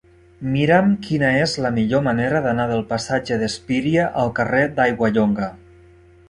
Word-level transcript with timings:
Mira'm 0.51 0.87
quina 1.07 1.27
és 1.41 1.53
la 1.65 1.71
millor 1.75 2.01
manera 2.07 2.41
d'anar 2.45 2.65
del 2.71 2.81
passatge 2.95 3.37
d'Espíria 3.43 4.07
al 4.23 4.33
carrer 4.41 4.65
d'Aiguallonga. 4.81 5.53